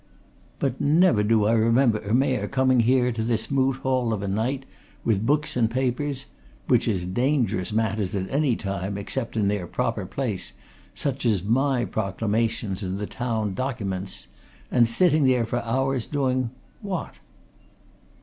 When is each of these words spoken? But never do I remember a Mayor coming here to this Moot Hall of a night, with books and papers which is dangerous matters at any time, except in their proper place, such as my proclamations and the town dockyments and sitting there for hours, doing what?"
But 0.57 0.81
never 0.81 1.21
do 1.21 1.45
I 1.45 1.53
remember 1.53 1.99
a 1.99 2.11
Mayor 2.11 2.47
coming 2.47 2.79
here 2.79 3.11
to 3.11 3.21
this 3.21 3.51
Moot 3.51 3.75
Hall 3.83 4.13
of 4.13 4.23
a 4.23 4.27
night, 4.27 4.65
with 5.03 5.27
books 5.27 5.55
and 5.55 5.69
papers 5.69 6.25
which 6.67 6.87
is 6.87 7.05
dangerous 7.05 7.71
matters 7.71 8.15
at 8.15 8.27
any 8.31 8.55
time, 8.55 8.97
except 8.97 9.37
in 9.37 9.47
their 9.47 9.67
proper 9.67 10.07
place, 10.07 10.53
such 10.95 11.23
as 11.23 11.43
my 11.43 11.85
proclamations 11.85 12.81
and 12.81 12.97
the 12.97 13.05
town 13.05 13.53
dockyments 13.53 14.25
and 14.71 14.89
sitting 14.89 15.25
there 15.27 15.45
for 15.45 15.61
hours, 15.61 16.07
doing 16.07 16.49
what?" 16.81 17.19